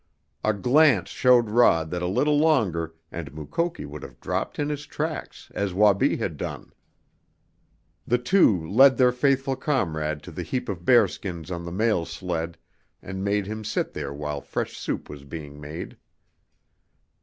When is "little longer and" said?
2.07-3.31